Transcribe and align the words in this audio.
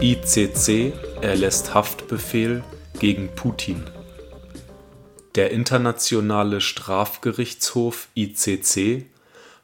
ICC 0.00 0.92
erlässt 1.22 1.72
Haftbefehl 1.72 2.62
gegen 2.98 3.28
Putin. 3.34 3.84
Der 5.34 5.50
Internationale 5.50 6.60
Strafgerichtshof 6.60 8.08
ICC 8.14 9.06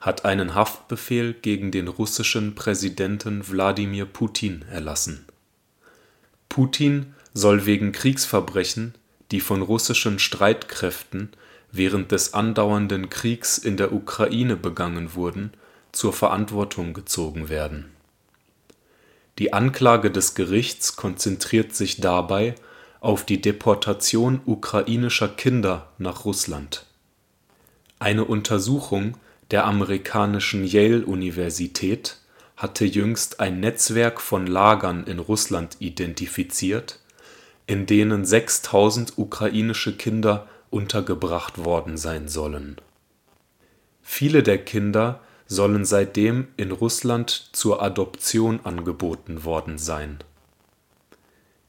hat 0.01 0.25
einen 0.25 0.55
Haftbefehl 0.55 1.35
gegen 1.35 1.71
den 1.71 1.89
russischen 1.89 2.55
Präsidenten 2.55 3.49
Wladimir 3.49 4.07
Putin 4.07 4.65
erlassen. 4.71 5.27
Putin 6.49 7.15
soll 7.35 7.67
wegen 7.67 7.93
Kriegsverbrechen, 7.93 8.95
die 9.31 9.41
von 9.41 9.63
russischen 9.63 10.19
Streitkräften 10.19 11.31
während 11.73 12.13
des 12.13 12.35
andauernden 12.35 13.11
Kriegs 13.11 13.59
in 13.59 13.77
der 13.77 13.93
Ukraine 13.93 14.57
begangen 14.57 15.15
wurden, 15.15 15.53
zur 15.93 16.13
Verantwortung 16.13 16.95
gezogen 16.95 17.49
werden. 17.49 17.91
Die 19.39 19.53
Anklage 19.53 20.11
des 20.11 20.35
Gerichts 20.35 20.97
konzentriert 20.97 21.75
sich 21.75 22.01
dabei 22.01 22.55
auf 23.01 23.25
die 23.25 23.41
Deportation 23.41 24.41
ukrainischer 24.45 25.29
Kinder 25.29 25.89
nach 25.99 26.25
Russland. 26.25 26.87
Eine 27.99 28.25
Untersuchung 28.25 29.17
der 29.51 29.65
amerikanischen 29.65 30.65
Yale-Universität 30.65 32.19
hatte 32.57 32.85
jüngst 32.85 33.41
ein 33.41 33.61
Netzwerk 33.61 34.21
von 34.21 34.47
Lagern 34.47 35.05
in 35.05 35.19
Russland 35.19 35.77
identifiziert, 35.81 36.99
in 37.67 37.87
denen 37.87 38.25
6000 38.25 39.17
ukrainische 39.17 39.97
Kinder 39.97 40.47
untergebracht 40.69 41.65
worden 41.65 41.97
sein 41.97 42.29
sollen. 42.29 42.77
Viele 44.03 44.43
der 44.43 44.59
Kinder 44.59 45.21
sollen 45.51 45.85
seitdem 45.85 46.47
in 46.57 46.71
Russland 46.71 47.49
zur 47.53 47.83
Adoption 47.83 48.61
angeboten 48.63 49.45
worden 49.45 49.79
sein. 49.79 50.23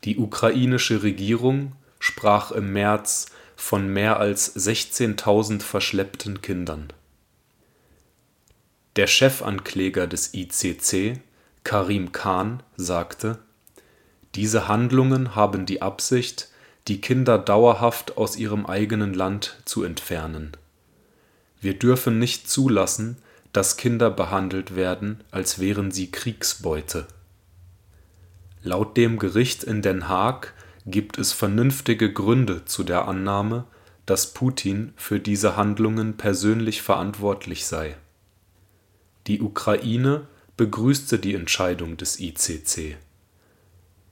Die 0.03 0.17
ukrainische 0.17 1.01
Regierung 1.01 1.71
sprach 1.99 2.51
im 2.51 2.73
März 2.73 3.25
von 3.55 3.91
mehr 3.91 4.19
als 4.19 4.55
16.000 4.55 5.63
verschleppten 5.63 6.41
Kindern. 6.41 6.93
Der 8.97 9.07
Chefankläger 9.07 10.05
des 10.05 10.35
ICC, 10.35 11.19
Karim 11.63 12.11
Khan, 12.11 12.61
sagte, 12.77 13.39
diese 14.35 14.67
Handlungen 14.67 15.35
haben 15.35 15.65
die 15.65 15.81
Absicht, 15.81 16.49
die 16.87 17.01
Kinder 17.01 17.39
dauerhaft 17.39 18.17
aus 18.17 18.35
ihrem 18.35 18.67
eigenen 18.67 19.15
Land 19.15 19.57
zu 19.65 19.83
entfernen. 19.83 20.51
Wir 21.59 21.77
dürfen 21.77 22.19
nicht 22.19 22.47
zulassen, 22.47 23.17
dass 23.53 23.77
Kinder 23.77 24.09
behandelt 24.09 24.75
werden, 24.75 25.23
als 25.31 25.59
wären 25.59 25.91
sie 25.91 26.11
Kriegsbeute. 26.11 27.07
Laut 28.63 28.95
dem 28.95 29.17
Gericht 29.19 29.63
in 29.63 29.81
Den 29.81 30.07
Haag 30.07 30.53
gibt 30.85 31.17
es 31.17 31.33
vernünftige 31.33 32.11
Gründe 32.13 32.65
zu 32.65 32.83
der 32.83 33.07
Annahme, 33.07 33.65
dass 34.05 34.33
Putin 34.33 34.93
für 34.95 35.19
diese 35.19 35.55
Handlungen 35.55 36.17
persönlich 36.17 36.81
verantwortlich 36.81 37.65
sei. 37.65 37.97
Die 39.27 39.41
Ukraine 39.41 40.27
begrüßte 40.57 41.19
die 41.19 41.35
Entscheidung 41.35 41.97
des 41.97 42.19
ICC. 42.19 42.97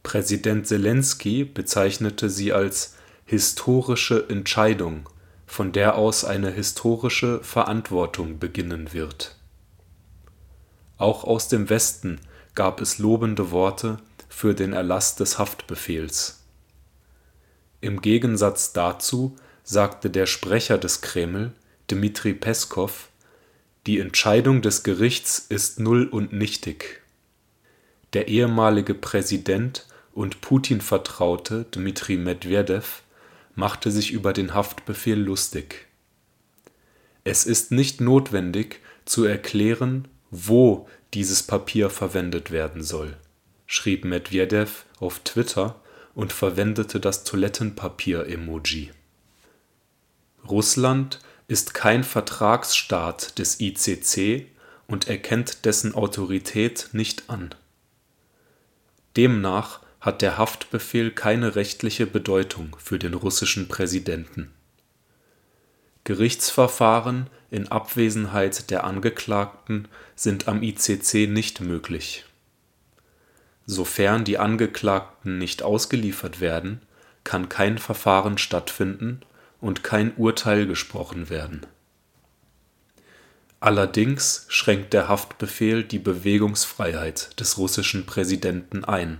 Präsident 0.03 0.67
Zelensky 0.67 1.43
bezeichnete 1.43 2.29
sie 2.29 2.53
als 2.53 2.95
historische 3.25 4.29
Entscheidung 4.29 5.09
von 5.49 5.71
der 5.71 5.95
aus 5.95 6.25
eine 6.25 6.51
historische 6.51 7.43
Verantwortung 7.43 8.37
beginnen 8.37 8.93
wird. 8.93 9.35
Auch 10.99 11.23
aus 11.23 11.47
dem 11.47 11.71
Westen 11.71 12.21
gab 12.53 12.79
es 12.81 12.99
lobende 12.99 13.49
Worte 13.49 13.97
für 14.29 14.53
den 14.53 14.73
Erlass 14.73 15.15
des 15.15 15.39
Haftbefehls. 15.39 16.45
Im 17.81 18.01
Gegensatz 18.01 18.73
dazu 18.73 19.37
sagte 19.63 20.11
der 20.11 20.27
Sprecher 20.27 20.77
des 20.77 21.01
Kreml, 21.01 21.51
Dmitri 21.89 22.35
Peskow, 22.35 23.09
die 23.87 23.99
Entscheidung 23.99 24.61
des 24.61 24.83
Gerichts 24.83 25.39
ist 25.39 25.79
null 25.79 26.05
und 26.05 26.31
nichtig. 26.31 27.01
Der 28.13 28.27
ehemalige 28.27 28.93
Präsident 28.93 29.87
und 30.13 30.41
Putin-Vertraute 30.41 31.65
Dmitri 31.71 32.17
Medvedev 32.17 33.01
machte 33.59 33.91
sich 33.91 34.11
über 34.11 34.33
den 34.33 34.53
Haftbefehl 34.53 35.19
lustig. 35.19 35.87
Es 37.23 37.45
ist 37.45 37.71
nicht 37.71 38.01
notwendig 38.01 38.79
zu 39.05 39.25
erklären, 39.25 40.07
wo 40.31 40.87
dieses 41.13 41.43
Papier 41.43 41.89
verwendet 41.89 42.51
werden 42.51 42.83
soll, 42.83 43.17
schrieb 43.67 44.05
Medvedev 44.05 44.85
auf 44.99 45.19
Twitter 45.19 45.81
und 46.15 46.31
verwendete 46.31 46.99
das 46.99 47.23
Toilettenpapier-Emoji. 47.25 48.91
Russland 50.49 51.19
ist 51.47 51.73
kein 51.73 52.03
Vertragsstaat 52.03 53.37
des 53.39 53.59
ICC 53.59 54.47
und 54.87 55.07
erkennt 55.07 55.65
dessen 55.65 55.93
Autorität 55.93 56.89
nicht 56.93 57.29
an. 57.29 57.53
Demnach 59.17 59.81
hat 59.99 60.21
der 60.21 60.37
Haftbefehl 60.37 61.11
keine 61.11 61.55
rechtliche 61.55 62.05
Bedeutung 62.05 62.75
für 62.79 62.99
den 62.99 63.13
russischen 63.13 63.67
Präsidenten. 63.67 64.51
Gerichtsverfahren 66.05 67.27
in 67.51 67.67
Abwesenheit 67.67 68.71
der 68.71 68.83
Angeklagten 68.83 69.87
sind 70.15 70.47
am 70.47 70.63
ICC 70.63 71.27
nicht 71.27 71.59
möglich. 71.59 72.25
Sofern 73.65 74.23
die 74.23 74.37
Angeklagten 74.37 75.37
nicht 75.37 75.61
ausgeliefert 75.61 76.39
werden, 76.39 76.81
kann 77.23 77.49
kein 77.49 77.77
Verfahren 77.77 78.37
stattfinden 78.37 79.21
und 79.61 79.83
kein 79.83 80.15
Urteil 80.15 80.65
gesprochen 80.65 81.29
werden. 81.29 81.65
Allerdings 83.59 84.45
schränkt 84.47 84.93
der 84.93 85.09
Haftbefehl 85.09 85.83
die 85.83 85.99
Bewegungsfreiheit 85.99 87.39
des 87.39 87.57
russischen 87.57 88.05
Präsidenten 88.05 88.85
ein 88.85 89.19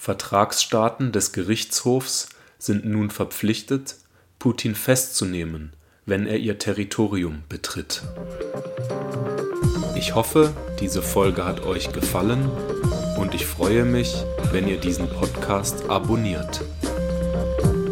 Vertragsstaaten 0.00 1.12
des 1.12 1.32
Gerichtshofs 1.32 2.30
sind 2.58 2.86
nun 2.86 3.10
verpflichtet, 3.10 3.96
Putin 4.38 4.74
festzunehmen, 4.74 5.74
wenn 6.06 6.26
er 6.26 6.38
ihr 6.38 6.56
Territorium 6.56 7.42
betritt. 7.50 8.00
Ich 9.94 10.14
hoffe, 10.14 10.54
diese 10.80 11.02
Folge 11.02 11.44
hat 11.44 11.66
euch 11.66 11.92
gefallen 11.92 12.48
und 13.18 13.34
ich 13.34 13.44
freue 13.44 13.84
mich, 13.84 14.14
wenn 14.52 14.68
ihr 14.68 14.78
diesen 14.78 15.06
Podcast 15.06 15.90
abonniert. 15.90 16.62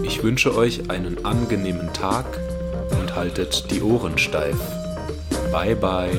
Ich 0.02 0.22
wünsche 0.22 0.56
euch 0.56 0.88
einen 0.88 1.26
angenehmen 1.26 1.92
Tag 1.92 2.25
und 2.98 3.16
haltet 3.16 3.70
die 3.70 3.82
Ohren 3.82 4.16
steif. 4.16 4.56
Bye 5.52 5.76
bye. 5.76 6.16